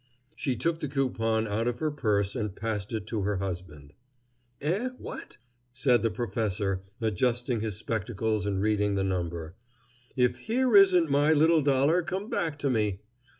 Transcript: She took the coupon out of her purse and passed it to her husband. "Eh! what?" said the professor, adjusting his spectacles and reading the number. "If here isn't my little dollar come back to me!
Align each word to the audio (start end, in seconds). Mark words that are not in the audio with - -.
She 0.35 0.55
took 0.55 0.79
the 0.79 0.87
coupon 0.87 1.47
out 1.47 1.67
of 1.67 1.77
her 1.77 1.91
purse 1.91 2.35
and 2.35 2.55
passed 2.55 2.91
it 2.91 3.05
to 3.05 3.21
her 3.21 3.35
husband. 3.37 3.93
"Eh! 4.59 4.89
what?" 4.97 5.37
said 5.73 6.01
the 6.01 6.09
professor, 6.09 6.81
adjusting 6.99 7.61
his 7.61 7.77
spectacles 7.77 8.47
and 8.47 8.59
reading 8.59 8.95
the 8.95 9.03
number. 9.03 9.53
"If 10.15 10.39
here 10.39 10.75
isn't 10.75 11.11
my 11.11 11.33
little 11.33 11.61
dollar 11.61 12.01
come 12.01 12.31
back 12.31 12.57
to 12.61 12.71
me! 12.71 13.01